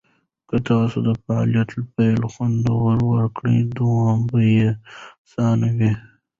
[0.49, 2.99] که تاسو د فعالیت پیل خوندور
[3.35, 4.67] کړئ، دوام به یې
[5.25, 5.91] اسانه شي.